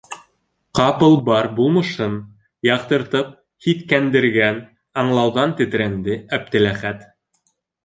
Ҡапыл 0.77 1.17
бар 1.27 1.49
булмышын 1.59 2.15
яҡтыртып 2.69 3.29
һиҫкәндергән 3.67 4.59
аңлауҙан 5.05 5.57
тетрәнде 5.63 6.21
Әптеләхәт. 6.41 7.09